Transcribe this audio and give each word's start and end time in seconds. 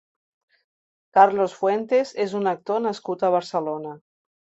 Carlos 1.17 1.53
Fuentes 1.59 2.13
és 2.25 2.33
un 2.39 2.53
actor 2.53 2.81
nascut 2.87 3.27
a 3.27 3.31
Barcelona. 3.37 3.93